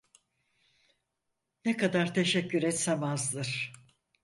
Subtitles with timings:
[1.65, 3.73] Ne kadar teşekkür etsem azdır.